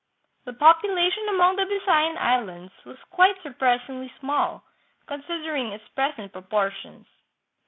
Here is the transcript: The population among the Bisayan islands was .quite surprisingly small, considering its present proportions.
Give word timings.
The 0.45 0.53
population 0.53 1.29
among 1.29 1.57
the 1.57 1.61
Bisayan 1.65 2.17
islands 2.17 2.73
was 2.87 2.97
.quite 3.11 3.39
surprisingly 3.43 4.11
small, 4.19 4.63
considering 5.05 5.67
its 5.73 5.87
present 5.89 6.33
proportions. 6.33 7.05